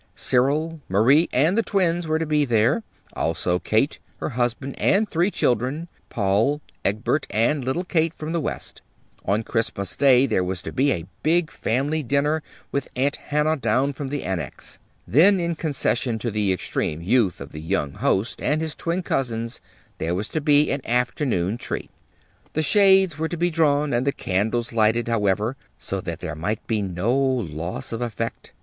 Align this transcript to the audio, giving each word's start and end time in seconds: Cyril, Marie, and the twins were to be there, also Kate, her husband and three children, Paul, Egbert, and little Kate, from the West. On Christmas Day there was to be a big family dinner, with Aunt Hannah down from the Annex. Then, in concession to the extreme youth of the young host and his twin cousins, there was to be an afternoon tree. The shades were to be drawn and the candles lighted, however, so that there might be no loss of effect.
Cyril, 0.15 0.81
Marie, 0.89 1.29
and 1.31 1.55
the 1.55 1.61
twins 1.61 2.07
were 2.07 2.17
to 2.17 2.25
be 2.25 2.43
there, 2.43 2.81
also 3.13 3.59
Kate, 3.59 3.99
her 4.17 4.29
husband 4.29 4.73
and 4.79 5.07
three 5.07 5.29
children, 5.29 5.89
Paul, 6.09 6.59
Egbert, 6.83 7.27
and 7.29 7.63
little 7.63 7.83
Kate, 7.83 8.11
from 8.11 8.31
the 8.31 8.41
West. 8.41 8.81
On 9.25 9.43
Christmas 9.43 9.95
Day 9.95 10.25
there 10.25 10.43
was 10.43 10.63
to 10.63 10.71
be 10.71 10.91
a 10.91 11.05
big 11.21 11.51
family 11.51 12.01
dinner, 12.01 12.41
with 12.71 12.87
Aunt 12.95 13.17
Hannah 13.17 13.57
down 13.57 13.93
from 13.93 14.07
the 14.07 14.23
Annex. 14.23 14.79
Then, 15.07 15.39
in 15.39 15.53
concession 15.53 16.17
to 16.17 16.31
the 16.31 16.51
extreme 16.51 17.03
youth 17.03 17.39
of 17.39 17.51
the 17.51 17.61
young 17.61 17.91
host 17.93 18.41
and 18.41 18.59
his 18.59 18.73
twin 18.73 19.03
cousins, 19.03 19.61
there 19.99 20.15
was 20.15 20.29
to 20.29 20.41
be 20.41 20.71
an 20.71 20.81
afternoon 20.83 21.59
tree. 21.59 21.91
The 22.53 22.63
shades 22.63 23.19
were 23.19 23.29
to 23.29 23.37
be 23.37 23.51
drawn 23.51 23.93
and 23.93 24.07
the 24.07 24.11
candles 24.11 24.73
lighted, 24.73 25.07
however, 25.07 25.57
so 25.77 26.01
that 26.01 26.21
there 26.21 26.33
might 26.33 26.65
be 26.65 26.81
no 26.81 27.13
loss 27.15 27.91
of 27.91 28.01
effect. 28.01 28.51